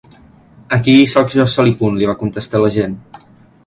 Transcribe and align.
Aquí 0.77 0.95
hi 1.01 1.05
sóc 1.11 1.31
jo 1.35 1.47
sol 1.57 1.71
i 1.75 1.77
punt, 1.83 2.01
li 2.01 2.11
va 2.13 2.19
contestar 2.25 2.65
l’agent. 2.67 2.99